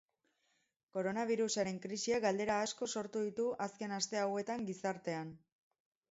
Koronabirusaren 0.95 1.75
krisiak 1.83 2.23
galdera 2.23 2.55
asko 2.67 2.89
sortu 2.93 3.21
ditu, 3.25 3.45
azken 3.65 3.93
aste 3.99 4.19
hauetan, 4.23 4.65
gizartean. 4.71 5.35